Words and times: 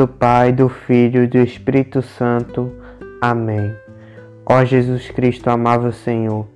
do 0.00 0.08
Pai, 0.08 0.50
do 0.50 0.66
Filho 0.66 1.24
e 1.24 1.26
do 1.26 1.36
Espírito 1.36 2.00
Santo. 2.00 2.72
Amém. 3.20 3.70
Ó 4.46 4.64
Jesus 4.64 5.10
Cristo, 5.10 5.50
amável 5.50 5.92
Senhor, 5.92 6.46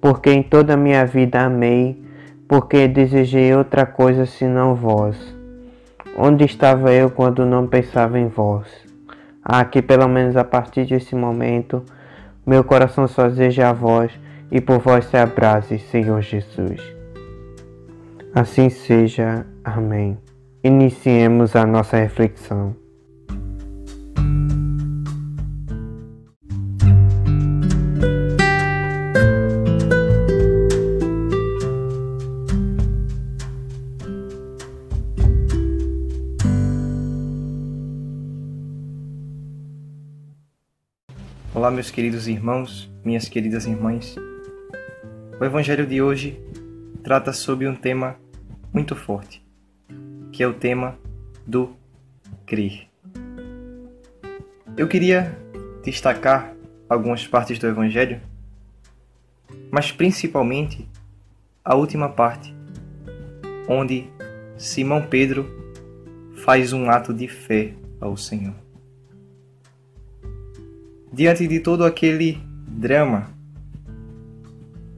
porque 0.00 0.32
em 0.32 0.42
toda 0.42 0.74
a 0.74 0.76
minha 0.76 1.06
vida 1.06 1.42
amei, 1.42 2.02
porque 2.48 2.88
desejei 2.88 3.54
outra 3.54 3.86
coisa 3.86 4.26
senão 4.26 4.74
vós. 4.74 5.16
Onde 6.16 6.44
estava 6.44 6.92
eu 6.92 7.08
quando 7.08 7.46
não 7.46 7.68
pensava 7.68 8.18
em 8.18 8.26
vós? 8.26 8.66
Ah, 9.44 9.64
que 9.64 9.80
pelo 9.80 10.08
menos 10.08 10.36
a 10.36 10.42
partir 10.42 10.84
desse 10.84 11.14
momento, 11.14 11.84
meu 12.44 12.64
coração 12.64 13.06
só 13.06 13.28
deseja 13.28 13.70
a 13.70 13.72
vós 13.72 14.10
e 14.50 14.60
por 14.60 14.80
vós 14.80 15.04
se 15.04 15.16
abrase, 15.16 15.78
Senhor 15.78 16.20
Jesus. 16.20 16.82
Assim 18.34 18.68
seja. 18.68 19.46
Amém. 19.62 20.18
Iniciemos 20.64 21.54
a 21.54 21.64
nossa 21.64 21.96
reflexão. 21.96 22.74
Olá, 41.68 41.74
meus 41.74 41.90
queridos 41.90 42.26
irmãos, 42.26 42.90
minhas 43.04 43.28
queridas 43.28 43.66
irmãs. 43.66 44.16
O 45.38 45.44
Evangelho 45.44 45.86
de 45.86 46.00
hoje 46.00 46.40
trata 47.04 47.30
sobre 47.30 47.68
um 47.68 47.74
tema 47.74 48.16
muito 48.72 48.96
forte, 48.96 49.46
que 50.32 50.42
é 50.42 50.48
o 50.48 50.54
tema 50.54 50.98
do 51.46 51.76
crer. 52.46 52.88
Eu 54.78 54.88
queria 54.88 55.38
destacar 55.84 56.54
algumas 56.88 57.26
partes 57.26 57.58
do 57.58 57.66
Evangelho, 57.66 58.18
mas 59.70 59.92
principalmente 59.92 60.88
a 61.62 61.74
última 61.74 62.08
parte, 62.08 62.54
onde 63.68 64.08
Simão 64.56 65.02
Pedro 65.02 65.46
faz 66.46 66.72
um 66.72 66.88
ato 66.88 67.12
de 67.12 67.28
fé 67.28 67.74
ao 68.00 68.16
Senhor. 68.16 68.67
Diante 71.12 71.46
de 71.48 71.60
todo 71.60 71.84
aquele 71.84 72.38
drama 72.68 73.30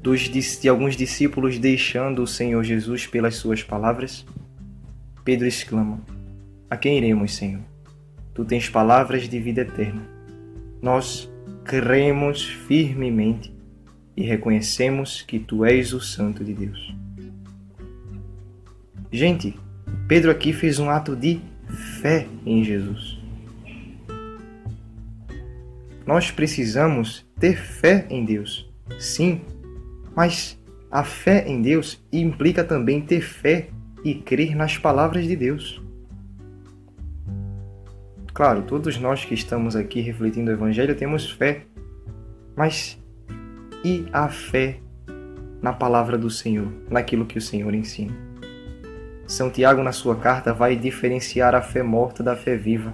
dos, 0.02 0.28
de 0.60 0.68
alguns 0.68 0.96
discípulos 0.96 1.58
deixando 1.58 2.22
o 2.22 2.26
Senhor 2.26 2.62
Jesus 2.64 3.06
pelas 3.06 3.36
suas 3.36 3.62
palavras, 3.62 4.26
Pedro 5.24 5.46
exclama: 5.46 6.00
A 6.68 6.76
quem 6.76 6.98
iremos, 6.98 7.34
Senhor? 7.34 7.62
Tu 8.34 8.44
tens 8.44 8.68
palavras 8.68 9.28
de 9.28 9.38
vida 9.38 9.60
eterna. 9.60 10.02
Nós 10.82 11.30
cremos 11.64 12.44
firmemente 12.44 13.54
e 14.16 14.22
reconhecemos 14.22 15.22
que 15.22 15.38
tu 15.38 15.64
és 15.64 15.92
o 15.92 16.00
Santo 16.00 16.42
de 16.42 16.54
Deus. 16.54 16.94
Gente, 19.12 19.58
Pedro 20.08 20.30
aqui 20.30 20.52
fez 20.52 20.78
um 20.78 20.88
ato 20.88 21.14
de 21.14 21.40
fé 22.00 22.26
em 22.44 22.64
Jesus. 22.64 23.19
Nós 26.10 26.28
precisamos 26.28 27.24
ter 27.38 27.56
fé 27.56 28.04
em 28.10 28.24
Deus, 28.24 28.68
sim, 28.98 29.42
mas 30.12 30.60
a 30.90 31.04
fé 31.04 31.46
em 31.46 31.62
Deus 31.62 32.04
implica 32.12 32.64
também 32.64 33.00
ter 33.00 33.20
fé 33.20 33.68
e 34.04 34.16
crer 34.16 34.56
nas 34.56 34.76
palavras 34.76 35.24
de 35.24 35.36
Deus. 35.36 35.80
Claro, 38.34 38.62
todos 38.62 38.98
nós 38.98 39.24
que 39.24 39.34
estamos 39.34 39.76
aqui 39.76 40.00
refletindo 40.00 40.50
o 40.50 40.54
Evangelho 40.54 40.96
temos 40.96 41.30
fé, 41.30 41.62
mas 42.56 43.00
e 43.84 44.04
a 44.12 44.28
fé 44.28 44.80
na 45.62 45.72
palavra 45.72 46.18
do 46.18 46.28
Senhor, 46.28 46.72
naquilo 46.90 47.24
que 47.24 47.38
o 47.38 47.40
Senhor 47.40 47.72
ensina? 47.72 48.12
São 49.28 49.48
Tiago, 49.48 49.80
na 49.80 49.92
sua 49.92 50.16
carta, 50.16 50.52
vai 50.52 50.74
diferenciar 50.74 51.54
a 51.54 51.62
fé 51.62 51.84
morta 51.84 52.20
da 52.20 52.34
fé 52.34 52.56
viva. 52.56 52.92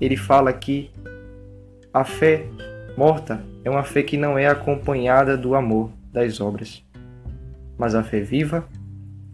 Ele 0.00 0.16
fala 0.16 0.52
que 0.52 0.88
a 1.96 2.04
fé 2.04 2.44
morta 2.94 3.42
é 3.64 3.70
uma 3.70 3.82
fé 3.82 4.02
que 4.02 4.18
não 4.18 4.38
é 4.38 4.46
acompanhada 4.46 5.34
do 5.34 5.54
amor 5.54 5.90
das 6.12 6.42
obras, 6.42 6.84
mas 7.78 7.94
a 7.94 8.04
fé 8.04 8.20
viva 8.20 8.68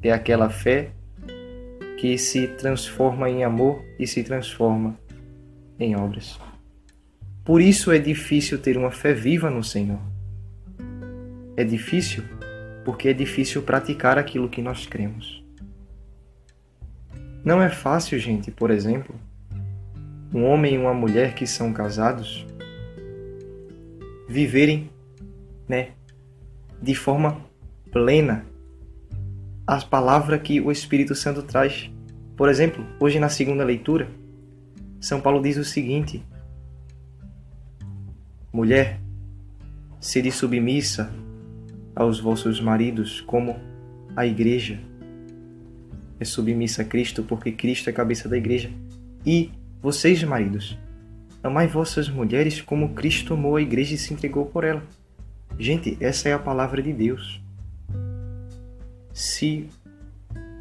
é 0.00 0.12
aquela 0.12 0.48
fé 0.48 0.92
que 1.98 2.16
se 2.16 2.46
transforma 2.46 3.28
em 3.28 3.42
amor 3.42 3.84
e 3.98 4.06
se 4.06 4.22
transforma 4.22 4.96
em 5.76 5.96
obras. 5.96 6.38
Por 7.44 7.60
isso 7.60 7.90
é 7.90 7.98
difícil 7.98 8.60
ter 8.60 8.76
uma 8.76 8.92
fé 8.92 9.12
viva 9.12 9.50
no 9.50 9.64
Senhor. 9.64 9.98
É 11.56 11.64
difícil 11.64 12.22
porque 12.84 13.08
é 13.08 13.12
difícil 13.12 13.62
praticar 13.62 14.18
aquilo 14.18 14.48
que 14.48 14.62
nós 14.62 14.86
cremos. 14.86 15.44
Não 17.44 17.60
é 17.60 17.68
fácil, 17.68 18.20
gente, 18.20 18.52
por 18.52 18.70
exemplo, 18.70 19.18
um 20.34 20.44
homem 20.44 20.74
e 20.74 20.78
uma 20.78 20.94
mulher 20.94 21.34
que 21.34 21.46
são 21.46 21.72
casados 21.72 22.46
viverem, 24.32 24.90
né, 25.68 25.90
de 26.80 26.94
forma 26.94 27.44
plena 27.92 28.44
as 29.66 29.84
palavras 29.84 30.40
que 30.42 30.60
o 30.60 30.72
Espírito 30.72 31.14
Santo 31.14 31.42
traz. 31.42 31.90
Por 32.36 32.48
exemplo, 32.48 32.84
hoje 32.98 33.20
na 33.20 33.28
segunda 33.28 33.62
leitura, 33.62 34.08
São 35.00 35.20
Paulo 35.20 35.40
diz 35.40 35.56
o 35.56 35.64
seguinte: 35.64 36.24
Mulher, 38.52 38.98
sede 40.00 40.32
submissa 40.32 41.12
aos 41.94 42.18
vossos 42.18 42.60
maridos, 42.60 43.20
como 43.20 43.56
a 44.16 44.26
igreja 44.26 44.80
é 46.18 46.24
submissa 46.24 46.82
a 46.82 46.84
Cristo, 46.84 47.22
porque 47.22 47.52
Cristo 47.52 47.88
é 47.88 47.90
a 47.90 47.94
cabeça 47.94 48.28
da 48.28 48.36
igreja. 48.36 48.70
E 49.26 49.50
vocês, 49.80 50.22
maridos, 50.24 50.78
amai 51.42 51.66
vossas 51.66 52.08
mulheres 52.08 52.60
como 52.60 52.94
Cristo 52.94 53.34
amou 53.34 53.56
a 53.56 53.62
igreja 53.62 53.94
e 53.94 53.98
se 53.98 54.12
entregou 54.12 54.46
por 54.46 54.64
ela. 54.64 54.82
Gente, 55.58 55.96
essa 56.00 56.28
é 56.28 56.32
a 56.32 56.38
palavra 56.38 56.82
de 56.82 56.92
Deus 56.92 57.42
se 59.12 59.68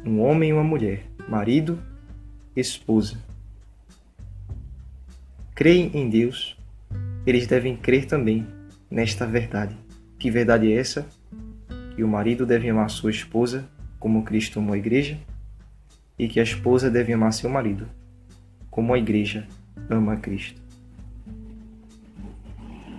um 0.04 0.20
homem 0.20 0.50
e 0.50 0.52
uma 0.52 0.64
mulher, 0.64 1.04
marido, 1.28 1.78
esposa, 2.54 3.16
creem 5.54 5.90
em 5.94 6.08
Deus, 6.08 6.56
eles 7.26 7.46
devem 7.46 7.76
crer 7.76 8.06
também 8.06 8.46
nesta 8.90 9.26
verdade. 9.26 9.76
Que 10.18 10.30
verdade 10.30 10.72
é 10.72 10.76
essa? 10.76 11.06
Que 11.94 12.02
o 12.02 12.08
marido 12.08 12.44
deve 12.44 12.68
amar 12.68 12.90
sua 12.90 13.10
esposa 13.10 13.68
como 13.98 14.24
Cristo 14.24 14.58
amou 14.58 14.74
a 14.74 14.78
igreja 14.78 15.18
e 16.18 16.28
que 16.28 16.40
a 16.40 16.42
esposa 16.42 16.90
deve 16.90 17.12
amar 17.12 17.32
seu 17.32 17.48
marido 17.48 17.88
como 18.70 18.94
a 18.94 18.98
igreja 18.98 19.46
ama 19.88 20.16
Cristo. 20.16 20.61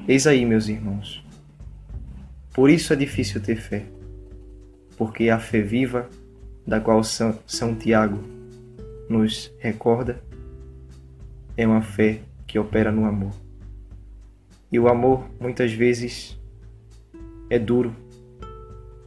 Eis 0.07 0.27
aí, 0.27 0.45
meus 0.45 0.67
irmãos. 0.67 1.23
Por 2.53 2.69
isso 2.69 2.93
é 2.93 2.95
difícil 2.95 3.41
ter 3.41 3.55
fé 3.55 3.85
porque 4.97 5.29
a 5.29 5.39
fé 5.39 5.61
viva, 5.61 6.09
da 6.65 6.79
qual 6.79 7.03
São, 7.03 7.37
São 7.45 7.75
Tiago 7.75 8.19
nos 9.09 9.53
recorda, 9.59 10.21
é 11.57 11.67
uma 11.67 11.81
fé 11.81 12.21
que 12.47 12.57
opera 12.57 12.91
no 12.91 13.05
amor. 13.05 13.33
E 14.71 14.79
o 14.79 14.87
amor, 14.87 15.27
muitas 15.39 15.71
vezes, 15.71 16.39
é 17.49 17.59
duro, 17.59 17.95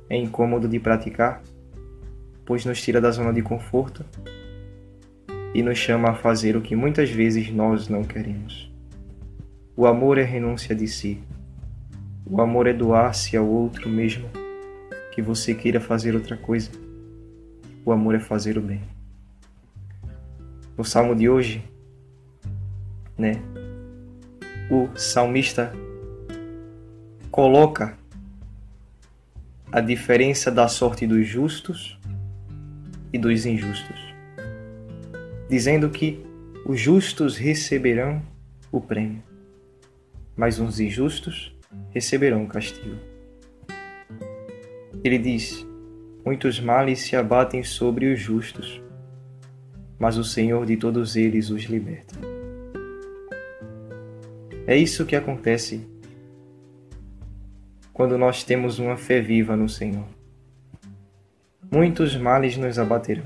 é 0.09 0.17
incômodo 0.17 0.69
de 0.69 0.79
praticar, 0.79 1.43
pois 2.45 2.65
nos 2.65 2.81
tira 2.81 3.01
da 3.01 3.11
zona 3.11 3.33
de 3.33 3.43
conforto 3.43 4.05
e 5.55 5.63
nos 5.63 5.79
chama 5.79 6.11
a 6.11 6.15
fazer 6.15 6.57
o 6.57 6.61
que 6.61 6.77
muitas 6.77 7.11
vezes 7.11 7.51
nós 7.51 7.89
não 7.89 8.05
queremos. 8.05 8.71
O 9.79 9.87
amor 9.87 10.17
é 10.17 10.23
renúncia 10.23 10.75
de 10.75 10.89
si. 10.89 11.23
O 12.25 12.41
amor 12.41 12.67
é 12.67 12.73
doar-se 12.73 13.37
ao 13.37 13.47
outro 13.47 13.91
mesmo 13.91 14.27
que 15.13 15.21
você 15.21 15.55
queira 15.55 15.79
fazer 15.79 16.15
outra 16.15 16.35
coisa. 16.35 16.71
O 17.85 17.93
amor 17.93 18.15
é 18.15 18.19
fazer 18.19 18.57
o 18.57 18.63
bem. 18.63 18.81
No 20.79 20.85
salmo 20.85 21.15
de 21.15 21.29
hoje, 21.29 21.63
né, 23.19 23.35
o 24.71 24.89
salmista 24.97 25.71
coloca 27.31 27.99
a 29.71 29.81
diferença 29.83 30.51
da 30.51 30.69
sorte 30.69 31.07
dos 31.07 31.27
justos 31.27 32.01
e 33.13 33.19
dos 33.19 33.45
injustos, 33.45 34.15
dizendo 35.51 35.91
que 35.91 36.25
os 36.65 36.81
justos 36.81 37.37
receberão 37.37 38.23
o 38.73 38.81
prêmio, 38.81 39.23
mas 40.37 40.61
os 40.61 40.79
injustos 40.79 41.57
receberão 41.91 42.47
castigo. 42.47 42.97
Ele 45.03 45.19
diz: 45.19 45.67
Muitos 46.25 46.61
males 46.61 47.01
se 47.01 47.17
abatem 47.17 47.63
sobre 47.63 48.13
os 48.13 48.21
justos, 48.21 48.83
mas 49.99 50.19
o 50.19 50.25
Senhor 50.25 50.67
de 50.67 50.77
todos 50.77 51.17
eles 51.17 51.51
os 51.51 51.63
liberta. 51.63 52.15
É 54.67 54.77
isso 54.77 55.07
que 55.07 55.15
acontece 55.15 55.89
quando 57.93 58.19
nós 58.19 58.43
temos 58.43 58.79
uma 58.79 58.97
fé 58.97 59.21
viva 59.21 59.57
no 59.57 59.69
Senhor. 59.69 60.05
Muitos 61.71 62.17
males 62.17 62.57
nos 62.57 62.79
abaterão. 62.79 63.25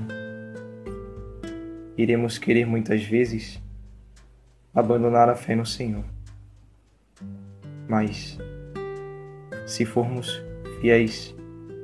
Iremos 1.96 2.38
querer 2.38 2.66
muitas 2.66 3.02
vezes 3.02 3.60
abandonar 4.74 5.28
a 5.28 5.34
fé 5.34 5.56
no 5.56 5.66
Senhor. 5.66 6.04
Mas, 7.90 8.38
se 9.66 9.84
formos 9.84 10.40
fiéis 10.80 11.34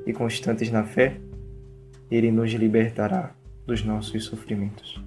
e 0.05 0.13
constantes 0.13 0.71
na 0.71 0.85
fé, 0.85 1.19
Ele 2.09 2.31
nos 2.31 2.49
libertará 2.53 3.35
dos 3.65 3.83
nossos 3.83 4.23
sofrimentos. 4.23 5.03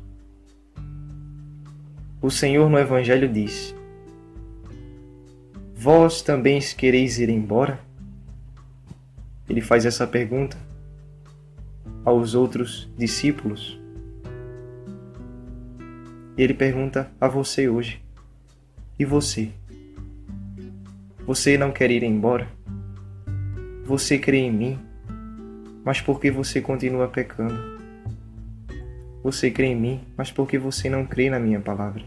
O 2.21 2.31
Senhor 2.31 2.69
no 2.69 2.79
Evangelho 2.79 3.33
diz: 3.33 3.75
Vós 5.75 6.21
também 6.21 6.61
quereis 6.77 7.19
ir 7.19 7.31
embora? 7.31 7.81
Ele 9.49 9.63
faz 9.63 9.87
essa 9.87 10.07
pergunta 10.07 10.59
aos 12.05 12.35
outros 12.35 12.91
discípulos. 12.99 13.81
Ele 16.37 16.53
pergunta 16.53 17.11
a 17.19 17.27
você 17.27 17.71
hoje: 17.71 18.05
E 18.99 19.05
você? 19.07 19.51
Você 21.31 21.57
não 21.57 21.71
quer 21.71 21.93
ir 21.93 22.03
embora? 22.03 22.51
Você 23.85 24.19
crê 24.19 24.39
em 24.39 24.53
mim, 24.53 24.81
mas 25.85 26.01
por 26.01 26.19
que 26.19 26.29
você 26.29 26.61
continua 26.61 27.07
pecando? 27.07 27.55
Você 29.23 29.49
crê 29.49 29.67
em 29.67 29.77
mim, 29.77 30.01
mas 30.17 30.33
por 30.33 30.49
que 30.49 30.59
você 30.59 30.91
não 30.91 31.07
crê 31.07 31.31
na 31.31 31.39
minha 31.39 31.61
palavra? 31.61 32.03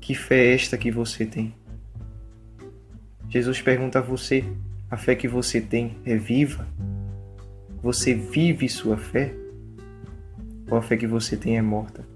Que 0.00 0.14
fé 0.14 0.36
é 0.36 0.54
esta 0.54 0.78
que 0.78 0.92
você 0.92 1.26
tem? 1.26 1.52
Jesus 3.28 3.60
pergunta 3.60 3.98
a 3.98 4.02
você: 4.02 4.44
a 4.88 4.96
fé 4.96 5.16
que 5.16 5.26
você 5.26 5.60
tem 5.60 5.96
é 6.04 6.14
viva? 6.14 6.64
Você 7.82 8.14
vive 8.14 8.68
sua 8.68 8.96
fé? 8.96 9.34
Ou 10.70 10.78
a 10.78 10.80
fé 10.80 10.96
que 10.96 11.08
você 11.08 11.36
tem 11.36 11.58
é 11.58 11.62
morta? 11.62 12.06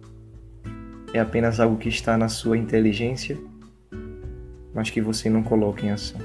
É 1.12 1.18
apenas 1.18 1.58
algo 1.58 1.78
que 1.78 1.88
está 1.88 2.16
na 2.16 2.28
sua 2.28 2.56
inteligência, 2.56 3.36
mas 4.76 4.90
que 4.90 5.00
você 5.00 5.30
não 5.30 5.42
coloca 5.42 5.86
em 5.86 5.90
ação. 5.90 6.20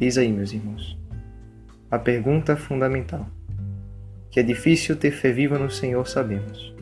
Eis 0.00 0.18
aí, 0.18 0.32
meus 0.32 0.52
irmãos, 0.52 0.98
a 1.88 1.96
pergunta 1.96 2.56
fundamental. 2.56 3.24
Que 4.32 4.40
é 4.40 4.42
difícil 4.42 4.96
ter 4.96 5.12
fé 5.12 5.30
viva 5.30 5.56
no 5.58 5.70
Senhor, 5.70 6.04
sabemos. 6.08 6.74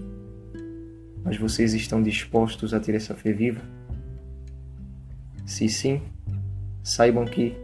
Mas 1.23 1.37
vocês 1.37 1.75
estão 1.75 2.03
dispostos 2.03 2.73
a 2.73 2.81
ter 2.81 2.95
essa 2.95 3.15
fé 3.15 3.31
viva? 3.31 3.61
Se 5.45 5.69
sim, 5.69 6.01
saibam 6.83 7.27
que 7.27 7.55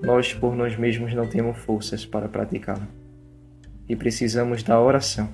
nós 0.00 0.32
por 0.32 0.56
nós 0.56 0.74
mesmos 0.74 1.12
não 1.12 1.28
temos 1.28 1.58
forças 1.58 2.06
para 2.06 2.28
praticá-la. 2.28 2.88
E 3.86 3.94
precisamos 3.94 4.62
da 4.62 4.80
oração 4.80 5.28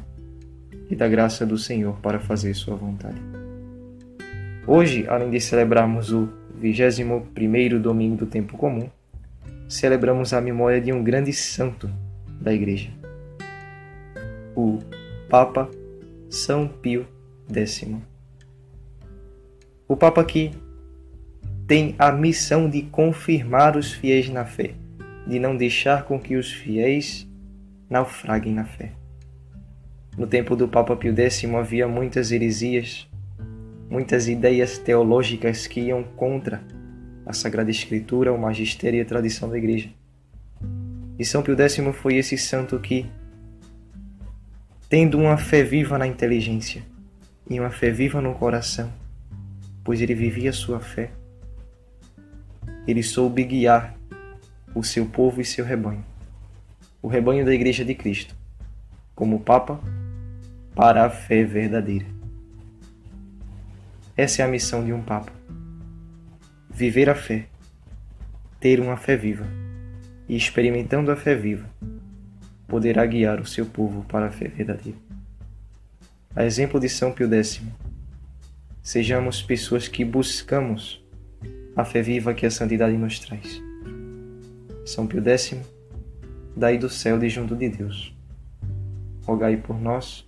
e 0.91 0.97
da 0.97 1.07
graça 1.07 1.47
do 1.47 1.57
Senhor 1.57 1.97
para 2.01 2.19
fazer 2.19 2.55
Sua 2.55 2.75
vontade. 2.75 3.44
Hoje, 4.67 5.05
além 5.09 5.29
de 5.29 5.39
celebrarmos 5.41 6.11
o 6.11 6.27
21 6.59 7.79
domingo 7.83 8.17
do 8.17 8.27
tempo 8.27 8.57
comum, 8.57 8.89
celebramos 9.69 10.33
a 10.33 10.41
memória 10.41 10.81
de 10.81 10.91
um 10.91 11.05
grande 11.05 11.35
santo 11.35 11.91
da 12.41 12.51
Igreja, 12.51 12.91
o 14.57 14.79
Papa 15.29 15.71
São 16.31 16.67
Pio 16.67 17.07
X. 17.55 17.87
O 19.87 19.95
Papa 19.95 20.25
que 20.25 20.53
tem 21.67 21.95
a 21.99 22.11
missão 22.11 22.69
de 22.69 22.81
confirmar 22.83 23.77
os 23.77 23.93
fiéis 23.93 24.31
na 24.31 24.47
fé, 24.47 24.75
de 25.27 25.39
não 25.39 25.55
deixar 25.55 26.05
com 26.05 26.19
que 26.19 26.37
os 26.37 26.51
fiéis 26.51 27.29
naufraguem 27.91 28.55
na 28.55 28.65
fé. 28.65 28.93
No 30.17 30.27
tempo 30.27 30.57
do 30.57 30.67
Papa 30.67 30.97
Pio 30.97 31.15
X 31.15 31.45
havia 31.55 31.87
muitas 31.87 32.33
heresias, 32.33 33.07
muitas 33.89 34.29
ideias 34.29 34.79
teológicas 34.79 35.67
que 35.67 35.81
iam 35.81 36.03
contra 36.03 36.63
a 37.27 37.33
Sagrada 37.33 37.71
Escritura, 37.71 38.33
o 38.33 38.39
magistério 38.39 38.99
e 38.99 39.01
a 39.01 39.05
tradição 39.05 39.49
da 39.49 39.57
Igreja. 39.57 39.89
E 41.19 41.25
São 41.25 41.43
Pio 41.43 41.57
X 41.57 41.79
foi 41.97 42.17
esse 42.17 42.37
santo 42.37 42.79
que 42.79 43.07
tendo 44.89 45.19
uma 45.19 45.37
fé 45.37 45.63
viva 45.63 45.99
na 45.99 46.07
inteligência 46.07 46.83
e 47.49 47.59
uma 47.59 47.71
fé 47.71 47.91
viva 47.91 48.21
no 48.21 48.35
coração, 48.35 48.93
pois 49.83 50.01
ele 50.01 50.15
vivia 50.15 50.53
sua 50.53 50.81
fé. 50.81 51.11
Ele 52.87 53.03
soube 53.03 53.45
guiar 53.45 53.97
o 54.75 54.83
seu 54.83 55.07
povo 55.07 55.41
e 55.41 55.45
seu 55.45 55.65
rebanho, 55.65 56.05
o 57.01 57.09
rebanho 57.09 57.45
da 57.45 57.55
Igreja 57.55 57.85
de 57.85 57.95
Cristo, 57.95 58.35
como 59.15 59.41
Papa, 59.41 59.81
para 60.75 61.05
a 61.05 61.11
fé 61.11 61.45
verdadeira. 61.45 62.14
Essa 64.17 64.43
é 64.43 64.45
a 64.45 64.49
missão 64.49 64.85
de 64.85 64.93
um 64.93 65.03
Papa: 65.03 65.33
viver 66.71 67.11
a 67.11 67.17
fé, 67.17 67.49
ter 68.61 68.79
uma 68.79 68.97
fé 68.97 69.17
viva. 69.17 69.45
E, 70.29 70.37
experimentando 70.37 71.11
a 71.11 71.17
fé 71.17 71.35
viva, 71.35 71.69
poderá 72.67 73.05
guiar 73.05 73.41
o 73.41 73.47
seu 73.47 73.67
povo 73.67 74.05
para 74.05 74.27
a 74.27 74.31
fé 74.31 74.49
verdadeira. 74.49 74.97
A 76.35 76.45
exemplo 76.45 76.81
de 76.81 76.89
São 76.89 77.13
Pio 77.13 77.29
X, 77.31 77.61
sejamos 78.83 79.43
pessoas 79.43 79.87
que 79.87 80.05
buscamos 80.05 81.05
a 81.77 81.85
fé 81.85 82.01
viva 82.01 82.33
que 82.33 82.47
a 82.47 82.51
santidade 82.51 82.97
nos 82.97 83.19
traz. 83.19 83.61
São 84.87 85.07
Pio 85.07 85.23
X, 85.29 85.59
daí 86.57 86.79
do 86.79 86.89
céu 86.89 87.19
de 87.19 87.29
junto 87.29 87.55
de 87.55 87.69
Deus, 87.69 88.17
rogai 89.27 89.57
por 89.57 89.79
nós, 89.79 90.27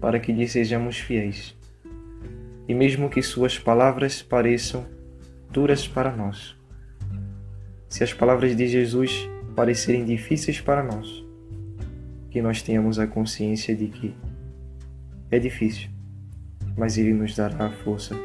para 0.00 0.18
que 0.18 0.32
lhe 0.32 0.48
sejamos 0.48 0.96
fiéis, 0.96 1.54
e 2.66 2.74
mesmo 2.74 3.10
que 3.10 3.22
suas 3.22 3.58
palavras 3.58 4.22
pareçam 4.22 4.86
duras 5.50 5.86
para 5.86 6.14
nós, 6.14 6.56
se 7.88 8.02
as 8.02 8.12
palavras 8.12 8.56
de 8.56 8.66
Jesus 8.66 9.28
parecerem 9.54 10.04
difíceis 10.04 10.60
para 10.60 10.82
nós, 10.82 11.24
que 12.30 12.42
nós 12.42 12.62
tenhamos 12.62 12.98
a 12.98 13.06
consciência 13.06 13.74
de 13.76 13.86
que 13.88 14.14
é 15.30 15.38
difícil, 15.38 15.88
mas 16.76 16.98
Ele 16.98 17.12
nos 17.12 17.36
dará 17.36 17.66
a 17.66 17.70
força 17.70 18.16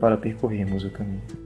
para 0.00 0.16
percorrermos 0.16 0.84
o 0.84 0.90
caminho. 0.90 1.41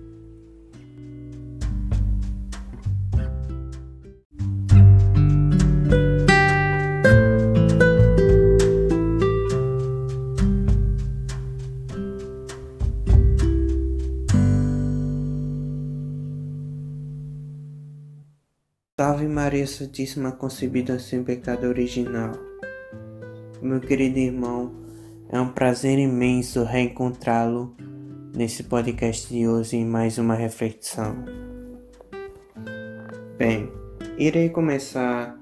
Santíssima 19.77 20.33
concebida 20.33 20.99
sem 20.99 21.23
pecado 21.23 21.67
original. 21.67 22.33
Meu 23.61 23.79
querido 23.79 24.19
irmão, 24.19 24.75
é 25.29 25.39
um 25.39 25.51
prazer 25.51 25.99
imenso 25.99 26.65
reencontrá-lo 26.65 27.77
nesse 28.35 28.63
podcast 28.63 29.29
de 29.29 29.47
hoje 29.47 29.77
em 29.77 29.85
mais 29.85 30.17
uma 30.17 30.35
reflexão. 30.35 31.23
Bem, 33.37 33.71
irei 34.17 34.49
começar 34.49 35.39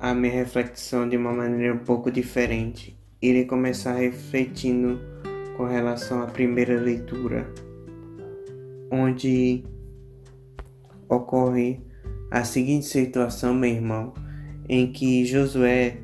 a 0.00 0.14
minha 0.14 0.32
reflexão 0.32 1.06
de 1.06 1.18
uma 1.18 1.34
maneira 1.34 1.74
um 1.74 1.84
pouco 1.84 2.10
diferente. 2.10 2.98
Irei 3.20 3.44
começar 3.44 3.96
refletindo 3.96 4.98
com 5.58 5.66
relação 5.66 6.22
à 6.22 6.26
primeira 6.26 6.80
leitura, 6.80 7.46
onde 8.90 9.62
ocorre 11.06 11.86
a 12.30 12.44
seguinte 12.44 12.86
situação, 12.86 13.54
meu 13.54 13.70
irmão, 13.70 14.12
em 14.68 14.90
que 14.92 15.24
Josué 15.24 15.98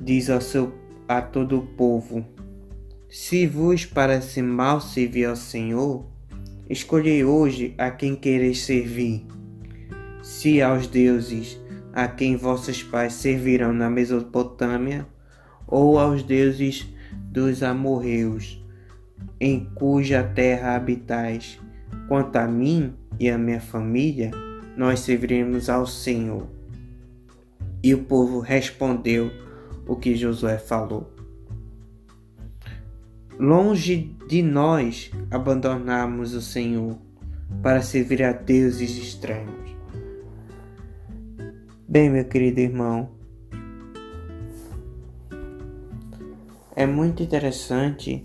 diz 0.00 0.28
ao 0.28 0.40
seu, 0.40 0.72
a 1.08 1.22
todo 1.22 1.58
o 1.58 1.66
povo: 1.66 2.24
Se 3.08 3.46
vos 3.46 3.86
parece 3.86 4.42
mal 4.42 4.80
servir 4.80 5.26
ao 5.26 5.36
Senhor, 5.36 6.06
escolhei 6.68 7.24
hoje 7.24 7.74
a 7.78 7.90
quem 7.90 8.14
quereis 8.14 8.60
servir. 8.60 9.26
Se 10.22 10.62
aos 10.62 10.86
deuses 10.86 11.60
a 11.92 12.08
quem 12.08 12.36
vossos 12.36 12.82
pais 12.82 13.12
servirão 13.12 13.72
na 13.72 13.90
Mesopotâmia, 13.90 15.06
ou 15.66 15.98
aos 15.98 16.22
deuses 16.22 16.86
dos 17.30 17.62
amorreus, 17.62 18.62
em 19.40 19.64
cuja 19.74 20.22
terra 20.22 20.74
habitais. 20.74 21.58
Quanto 22.08 22.36
a 22.36 22.46
mim 22.46 22.94
e 23.18 23.30
a 23.30 23.38
minha 23.38 23.60
família, 23.60 24.30
nós 24.76 25.00
serviremos 25.00 25.68
ao 25.68 25.86
Senhor. 25.86 26.46
E 27.82 27.94
o 27.94 28.04
povo 28.04 28.40
respondeu 28.40 29.30
o 29.86 29.96
que 29.96 30.14
Josué 30.14 30.58
falou. 30.58 31.12
Longe 33.38 34.14
de 34.28 34.42
nós 34.42 35.10
abandonarmos 35.30 36.34
o 36.34 36.40
Senhor 36.40 36.96
para 37.62 37.82
servir 37.82 38.22
a 38.22 38.32
deuses 38.32 38.96
estranhos. 38.96 39.76
Bem, 41.88 42.08
meu 42.08 42.24
querido 42.24 42.60
irmão, 42.60 43.10
é 46.74 46.86
muito 46.86 47.22
interessante 47.22 48.24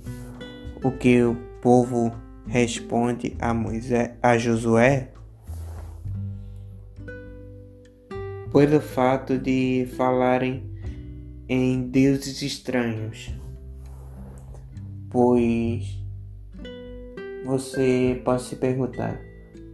o 0.84 0.92
que 0.92 1.22
o 1.24 1.36
povo 1.62 2.14
responde 2.46 3.36
a 3.40 3.54
Moisés, 3.54 4.12
a 4.22 4.38
Josué, 4.38 5.12
pelo 8.58 8.82
fato 8.82 9.38
de 9.38 9.88
falarem 9.98 10.64
em 11.48 11.80
deuses 11.92 12.42
estranhos, 12.42 13.32
pois 15.12 16.04
você 17.46 18.20
pode 18.26 18.42
se 18.42 18.56
perguntar, 18.56 19.22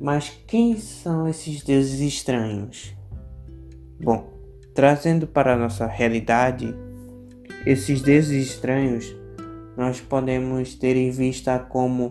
mas 0.02 0.38
quem 0.46 0.78
são 0.78 1.30
esses 1.30 1.64
deuses 1.64 2.02
estranhos? 2.02 2.94
Bom, 4.02 4.34
trazendo 4.76 5.28
para 5.28 5.54
a 5.54 5.58
nossa 5.58 5.88
realidade, 5.88 6.76
esses 7.66 8.02
deuses 8.02 8.50
estranhos 8.50 9.16
nós 9.78 10.02
podemos 10.02 10.76
ter 10.76 10.98
em 10.98 11.10
vista 11.10 11.58
como 11.58 12.10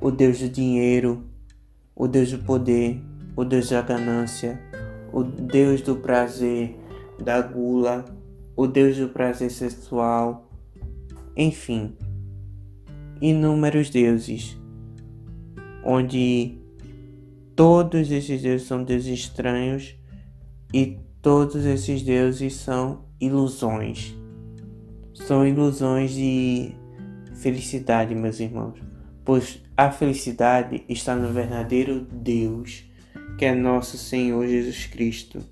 o 0.00 0.10
Deus 0.10 0.40
do 0.40 0.48
dinheiro, 0.48 1.24
o 1.94 2.08
Deus 2.08 2.32
do 2.32 2.40
poder, 2.40 3.00
o 3.36 3.44
Deus 3.44 3.70
da 3.70 3.80
ganância, 3.80 4.60
o 5.12 5.22
Deus 5.22 5.80
do 5.82 5.96
prazer, 5.96 6.78
da 7.22 7.40
gula, 7.40 8.04
o 8.56 8.66
Deus 8.66 8.96
do 8.96 9.08
prazer 9.08 9.50
sexual, 9.50 10.50
enfim, 11.36 11.96
inúmeros 13.20 13.90
deuses, 13.90 14.58
onde 15.84 16.58
todos 17.54 18.10
esses 18.10 18.42
deuses 18.42 18.66
são 18.66 18.82
deuses 18.82 19.20
estranhos 19.20 19.94
e 20.72 20.98
todos 21.22 21.64
esses 21.64 22.02
deuses 22.02 22.54
são 22.54 23.04
ilusões. 23.20 24.14
São 25.14 25.46
ilusões 25.46 26.12
de 26.12 26.74
felicidade, 27.34 28.14
meus 28.14 28.40
irmãos, 28.40 28.78
pois 29.24 29.62
a 29.76 29.90
felicidade 29.90 30.84
está 30.88 31.14
no 31.14 31.32
verdadeiro 31.32 32.06
Deus, 32.10 32.84
que 33.38 33.44
é 33.44 33.54
nosso 33.54 33.96
Senhor 33.96 34.46
Jesus 34.46 34.86
Cristo. 34.86 35.44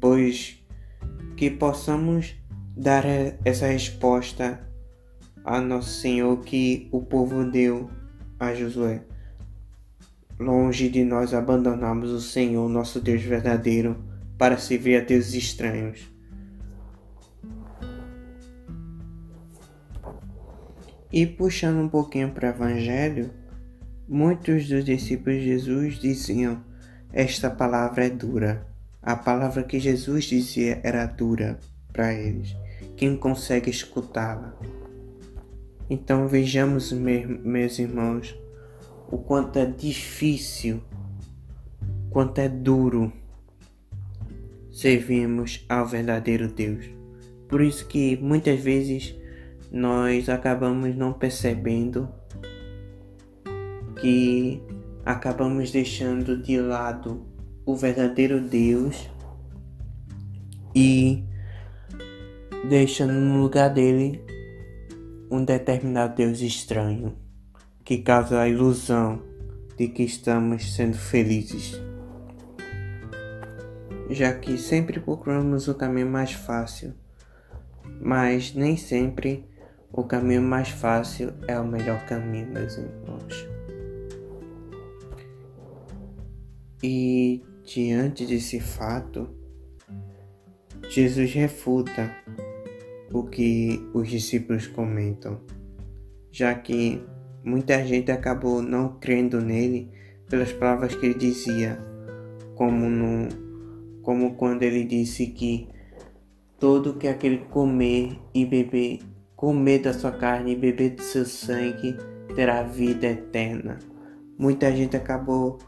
Pois 0.00 0.62
que 1.36 1.50
possamos 1.50 2.34
dar 2.76 3.04
essa 3.44 3.66
resposta 3.66 4.60
a 5.44 5.60
nosso 5.60 6.00
Senhor 6.00 6.40
que 6.40 6.88
o 6.92 7.02
povo 7.02 7.44
deu 7.44 7.90
a 8.38 8.54
Josué. 8.54 9.02
Longe 10.38 10.88
de 10.88 11.04
nós 11.04 11.34
abandonarmos 11.34 12.10
o 12.10 12.20
Senhor, 12.20 12.68
nosso 12.68 13.00
Deus 13.00 13.22
verdadeiro, 13.22 13.96
para 14.36 14.58
servir 14.58 14.96
a 14.96 15.04
deuses 15.04 15.34
estranhos. 15.34 16.10
E 21.12 21.26
puxando 21.26 21.78
um 21.78 21.88
pouquinho 21.88 22.30
para 22.30 22.48
o 22.48 22.50
Evangelho, 22.50 23.30
muitos 24.12 24.68
dos 24.68 24.84
discípulos 24.84 25.40
de 25.40 25.46
Jesus 25.46 25.98
diziam: 25.98 26.62
Esta 27.12 27.48
palavra 27.50 28.06
é 28.06 28.10
dura. 28.10 28.66
A 29.00 29.16
palavra 29.16 29.64
que 29.64 29.80
Jesus 29.80 30.24
dizia 30.24 30.80
era 30.84 31.06
dura 31.06 31.58
para 31.92 32.12
eles. 32.12 32.54
Quem 32.94 33.16
consegue 33.16 33.70
escutá-la? 33.70 34.54
Então 35.88 36.28
vejamos, 36.28 36.92
meus 36.92 37.78
irmãos, 37.78 38.36
o 39.10 39.18
quanto 39.18 39.58
é 39.58 39.66
difícil, 39.66 40.82
quanto 42.10 42.38
é 42.38 42.48
duro 42.48 43.12
servirmos 44.70 45.64
ao 45.68 45.86
verdadeiro 45.86 46.48
Deus. 46.48 46.84
Por 47.48 47.60
isso 47.60 47.86
que 47.86 48.16
muitas 48.18 48.60
vezes 48.60 49.14
nós 49.70 50.28
acabamos 50.28 50.94
não 50.94 51.12
percebendo 51.12 52.08
que 54.02 54.60
acabamos 55.06 55.70
deixando 55.70 56.36
de 56.36 56.60
lado 56.60 57.24
o 57.64 57.76
verdadeiro 57.76 58.40
Deus 58.40 59.08
e 60.74 61.22
deixando 62.68 63.12
no 63.12 63.40
lugar 63.40 63.70
dele 63.70 64.20
um 65.30 65.44
determinado 65.44 66.16
Deus 66.16 66.40
estranho 66.40 67.16
que 67.84 67.98
causa 67.98 68.40
a 68.40 68.48
ilusão 68.48 69.22
de 69.78 69.86
que 69.86 70.02
estamos 70.02 70.74
sendo 70.74 70.98
felizes. 70.98 71.80
Já 74.10 74.32
que 74.32 74.58
sempre 74.58 74.98
procuramos 74.98 75.68
o 75.68 75.76
caminho 75.76 76.08
mais 76.08 76.32
fácil, 76.32 76.92
mas 78.00 78.52
nem 78.52 78.76
sempre 78.76 79.48
o 79.92 80.02
caminho 80.02 80.42
mais 80.42 80.70
fácil 80.70 81.32
é 81.46 81.58
o 81.60 81.64
melhor 81.64 82.04
caminho, 82.04 82.48
meus 82.48 82.76
irmãos. 82.76 83.51
E 86.82 87.42
diante 87.64 88.26
desse 88.26 88.58
fato, 88.58 89.28
Jesus 90.88 91.32
refuta 91.32 92.10
o 93.12 93.22
que 93.24 93.80
os 93.94 94.08
discípulos 94.08 94.66
comentam, 94.66 95.40
já 96.30 96.54
que 96.54 97.00
muita 97.44 97.84
gente 97.84 98.10
acabou 98.10 98.60
não 98.60 98.98
crendo 98.98 99.40
nele 99.40 99.90
pelas 100.28 100.52
palavras 100.52 100.94
que 100.94 101.06
ele 101.06 101.14
dizia, 101.14 101.78
como, 102.54 102.88
no, 102.88 103.28
como 104.02 104.34
quando 104.34 104.62
ele 104.62 104.84
disse 104.84 105.26
que 105.26 105.68
todo 106.58 106.94
que 106.94 107.06
aquele 107.06 107.38
comer 107.38 108.18
e 108.34 108.44
beber 108.44 109.00
comer 109.36 109.80
da 109.80 109.92
sua 109.92 110.12
carne 110.12 110.52
e 110.52 110.56
beber 110.56 110.90
do 110.90 111.02
seu 111.02 111.24
sangue 111.24 111.96
terá 112.34 112.62
vida 112.62 113.08
eterna. 113.08 113.78
Muita 114.38 114.70
gente 114.70 114.96
acabou 114.96 115.58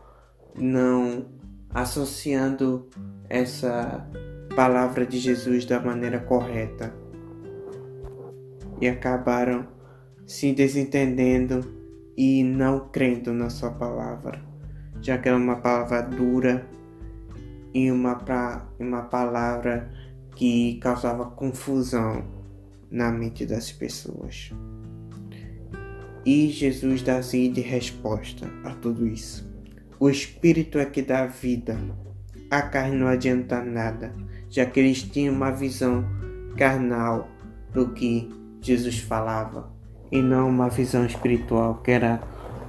não 0.57 1.27
associando 1.71 2.89
essa 3.29 4.09
palavra 4.55 5.05
de 5.05 5.19
Jesus 5.19 5.65
da 5.65 5.81
maneira 5.81 6.21
correta 6.21 6.95
e 8.81 8.89
acabaram 8.89 9.67
se 10.27 10.53
desentendendo 10.53 11.75
e 12.17 12.43
não 12.43 12.89
crendo 12.89 13.33
na 13.33 13.51
sua 13.51 13.71
palavra, 13.71 14.41
já 15.01 15.19
que 15.19 15.29
era 15.29 15.37
uma 15.37 15.57
palavra 15.57 16.03
dura 16.03 16.67
e 17.73 17.91
uma, 17.91 18.15
pra, 18.15 18.69
uma 18.79 19.03
palavra 19.03 19.91
que 20.37 20.79
causava 20.79 21.27
confusão 21.27 22.25
na 22.91 23.11
mente 23.11 23.45
das 23.45 23.73
pessoas. 23.73 24.53
E 26.25 26.49
Jesus 26.49 27.03
dá 27.03 27.19
a 27.19 27.23
seguinte 27.23 27.61
resposta 27.61 28.49
a 28.65 28.75
tudo 28.75 29.07
isso: 29.07 29.54
O 29.99 30.11
Espírito 30.11 30.79
é 30.79 30.85
que 30.85 31.03
dá 31.03 31.27
vida, 31.27 31.79
a 32.51 32.63
carne 32.63 32.97
não 32.97 33.07
adianta 33.07 33.63
nada, 33.63 34.15
já 34.51 34.67
que 34.67 34.81
eles 34.81 35.03
tinham 35.03 35.35
uma 35.35 35.51
visão 35.51 36.05
carnal 36.57 37.29
do 37.73 37.91
que 37.93 38.29
Jesus 38.61 38.99
falava 38.99 39.73
e 40.11 40.21
não 40.21 40.49
uma 40.49 40.69
visão 40.69 41.05
espiritual, 41.05 41.83
que 41.83 41.91
era 41.91 42.21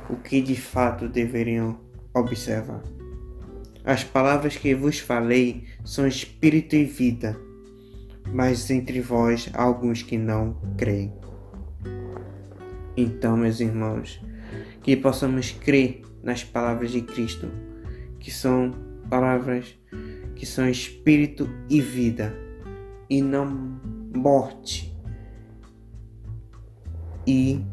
o 0.10 0.15
que 0.15 0.41
de 0.41 0.55
fato 0.55 1.08
deveriam 1.08 1.79
observar. 2.13 2.82
As 3.84 4.03
palavras 4.03 4.58
que 4.58 4.74
vos 4.74 5.00
falei 5.00 5.65
são 5.84 6.08
espírito 6.08 6.75
e 6.75 6.86
vida 6.86 7.39
mas 8.32 8.70
entre 8.70 9.01
vós 9.01 9.50
há 9.53 9.63
alguns 9.63 10.01
que 10.01 10.17
não 10.17 10.58
creem. 10.77 11.13
Então, 12.98 13.36
meus 13.38 13.60
irmãos, 13.60 14.22
que 14.86 14.96
possamos 14.96 15.50
crer 15.50 16.04
nas 16.22 16.44
palavras 16.44 16.92
de 16.92 17.01
Cristo, 17.01 17.50
que 18.20 18.30
são 18.30 18.70
palavras 19.10 19.75
que 20.36 20.46
são 20.46 20.70
espírito 20.70 21.50
e 21.68 21.82
vida, 21.82 22.32
e 23.10 23.20
não 23.20 23.48
morte 24.15 24.96
e 27.25 27.65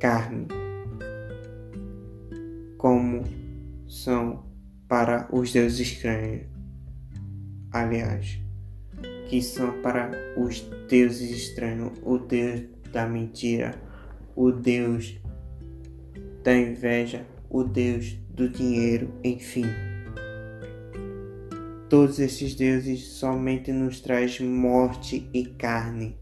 carne, 0.00 0.48
como 2.76 3.22
são 3.86 4.44
para 4.88 5.28
os 5.30 5.52
deuses 5.52 5.78
estranhos. 5.78 6.48
Aliás, 7.70 8.40
que 9.28 9.40
são 9.40 9.80
para 9.82 10.10
os 10.36 10.62
deuses 10.88 11.30
estranhos, 11.30 11.92
o 12.02 12.18
Deus 12.18 12.64
da 12.92 13.06
mentira, 13.06 13.80
o 14.34 14.50
Deus 14.50 15.16
da 16.46 16.56
inveja, 16.56 17.26
o 17.50 17.64
Deus 17.64 18.16
do 18.30 18.48
dinheiro, 18.48 19.12
enfim. 19.24 19.64
todos 21.88 22.20
esses 22.20 22.54
deuses 22.54 23.04
somente 23.04 23.72
nos 23.72 24.00
traz 24.00 24.38
morte 24.38 25.28
e 25.34 25.44
carne. 25.44 26.16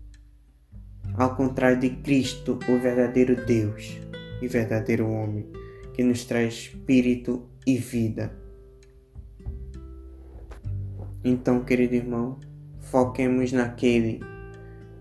Ao 1.14 1.36
contrário 1.36 1.78
de 1.78 1.90
Cristo, 1.90 2.58
o 2.68 2.78
verdadeiro 2.78 3.44
Deus 3.44 3.98
e 4.40 4.48
verdadeiro 4.48 5.10
homem, 5.10 5.46
que 5.92 6.02
nos 6.02 6.24
traz 6.24 6.54
espírito 6.54 7.46
e 7.66 7.76
vida. 7.76 8.34
Então, 11.22 11.64
querido 11.64 11.96
irmão, 11.96 12.40
foquemos 12.80 13.52
naquele 13.52 14.20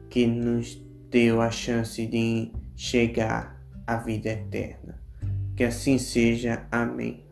que 0.09 0.27
nos 0.27 0.75
deu 1.09 1.41
a 1.41 1.49
chance 1.49 2.05
de 2.05 2.51
chegar 2.75 3.65
à 3.87 3.95
vida 3.97 4.29
eterna. 4.29 5.02
Que 5.55 5.63
assim 5.63 5.97
seja. 5.97 6.65
Amém. 6.71 7.23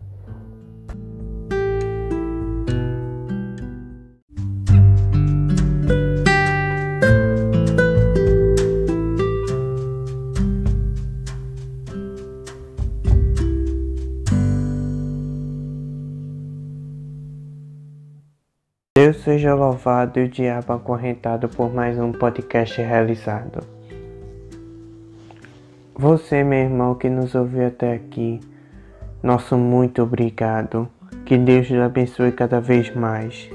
Deus 19.02 19.24
seja 19.24 19.56
louvado 19.56 20.20
e 20.20 20.26
o 20.26 20.30
diabo 20.30 20.74
acorrentado 20.74 21.50
por 21.50 21.74
mais 21.74 21.98
um 21.98 22.12
podcast 22.12 22.80
realizado. 22.82 23.81
Você, 26.02 26.44
meu 26.44 26.58
irmão, 26.58 26.96
que 26.96 27.08
nos 27.08 27.36
ouviu 27.36 27.68
até 27.68 27.94
aqui, 27.94 28.40
nosso 29.22 29.56
muito 29.56 30.02
obrigado. 30.02 30.90
Que 31.24 31.38
Deus 31.38 31.68
lhe 31.68 31.80
abençoe 31.80 32.32
cada 32.32 32.60
vez 32.60 32.92
mais. 32.96 33.48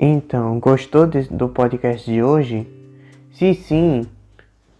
Então, 0.00 0.58
gostou 0.58 1.06
de, 1.06 1.24
do 1.24 1.50
podcast 1.50 2.10
de 2.10 2.22
hoje? 2.22 2.66
Se 3.30 3.52
sim, 3.52 4.06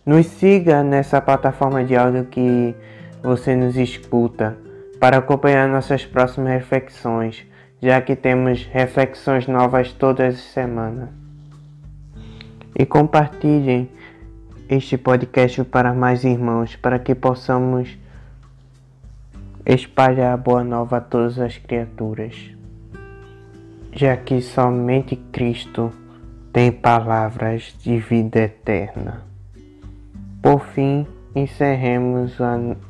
nos 0.06 0.24
siga 0.24 0.82
nessa 0.82 1.20
plataforma 1.20 1.84
de 1.84 1.94
áudio 1.94 2.24
que 2.24 2.74
você 3.22 3.54
nos 3.54 3.76
escuta 3.76 4.56
para 4.98 5.18
acompanhar 5.18 5.68
nossas 5.68 6.06
próximas 6.06 6.50
reflexões 6.50 7.44
já 7.82 8.00
que 8.00 8.16
temos 8.16 8.64
reflexões 8.64 9.46
novas 9.46 9.92
todas 9.92 10.36
as 10.36 10.40
semanas. 10.40 11.10
E 12.78 12.86
compartilhem 12.86 13.90
este 14.68 14.96
podcast 14.96 15.64
para 15.64 15.92
mais 15.92 16.24
irmãos, 16.24 16.76
para 16.76 16.98
que 16.98 17.14
possamos 17.14 17.96
espalhar 19.64 20.34
a 20.34 20.36
boa 20.36 20.64
nova 20.64 20.96
a 20.96 21.00
todas 21.00 21.38
as 21.38 21.58
criaturas, 21.58 22.34
já 23.92 24.16
que 24.16 24.40
somente 24.40 25.16
Cristo 25.30 25.92
tem 26.52 26.72
palavras 26.72 27.74
de 27.80 27.98
vida 27.98 28.40
eterna. 28.40 29.22
Por 30.42 30.60
fim, 30.66 31.06
encerremos 31.34 32.36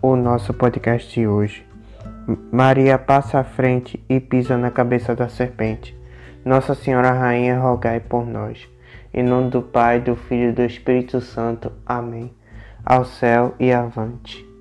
o 0.00 0.17
nosso 0.17 0.55
podcast 0.55 1.12
de 1.12 1.26
hoje. 1.26 1.67
Maria 2.50 2.99
passa 2.99 3.41
à 3.41 3.45
frente 3.45 4.02
e 4.09 4.19
pisa 4.21 4.57
na 4.57 4.71
cabeça 4.71 5.14
da 5.14 5.29
serpente. 5.29 5.97
Nossa 6.45 6.75
Senhora 6.75 7.12
Rainha, 7.12 7.59
rogai 7.59 8.00
por 8.00 8.26
nós. 8.26 8.69
Em 9.14 9.23
nome 9.23 9.50
do 9.50 9.61
Pai, 9.61 10.00
do 10.00 10.16
Filho 10.16 10.50
e 10.50 10.52
do 10.52 10.62
Espírito 10.62 11.21
Santo. 11.21 11.71
Amém. 11.85 12.33
Ao 12.85 13.04
céu 13.04 13.54
e 13.61 13.71
avante. 13.71 14.51